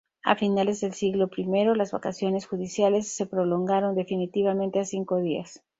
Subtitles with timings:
[0.23, 1.45] A finales del siglo I,
[1.75, 5.61] las vacaciones judiciales se prolongaron definitivamente a cinco días.